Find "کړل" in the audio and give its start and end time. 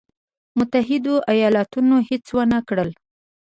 2.67-2.89